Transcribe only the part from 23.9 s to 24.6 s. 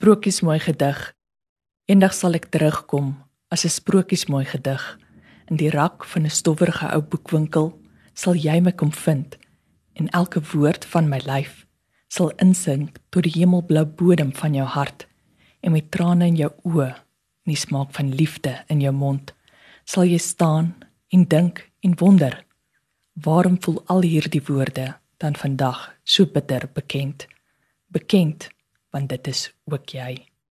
hierdie